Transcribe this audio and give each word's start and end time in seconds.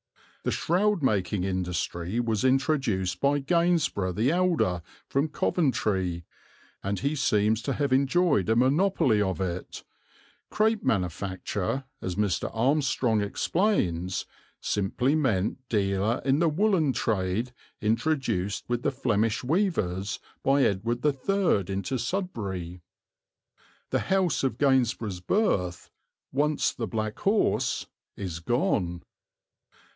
The 0.43 0.49
shroud 0.49 1.03
making 1.03 1.43
industry 1.43 2.19
was 2.19 2.43
introduced 2.43 3.19
by 3.21 3.37
Gainsborough 3.37 4.13
the 4.13 4.31
elder, 4.31 4.81
from 5.07 5.27
Coventry, 5.27 6.25
and 6.81 6.97
he 7.01 7.15
seems 7.15 7.61
to 7.61 7.73
have 7.73 7.93
enjoyed 7.93 8.49
a 8.49 8.55
monopoly 8.55 9.21
of 9.21 9.39
it; 9.39 9.83
"crape 10.49 10.83
manufacture," 10.83 11.83
as 12.01 12.15
Mr. 12.15 12.49
Armstrong 12.51 13.21
explains, 13.21 14.25
simply 14.59 15.13
meant 15.13 15.59
dealer 15.69 16.19
in 16.25 16.39
the 16.39 16.49
woollen 16.49 16.91
trade 16.93 17.53
introduced 17.79 18.67
with 18.67 18.81
the 18.81 18.91
Flemish 18.91 19.43
weavers 19.43 20.17
by 20.41 20.63
Edward 20.63 21.05
III 21.05 21.71
into 21.71 21.99
Sudbury. 21.99 22.81
The 23.91 23.99
house 23.99 24.43
of 24.43 24.57
Gainsborough's 24.57 25.19
birth, 25.19 25.91
once 26.31 26.73
the 26.73 26.87
"Black 26.87 27.19
Horse," 27.19 27.85
is 28.17 28.39
gone. 28.39 29.03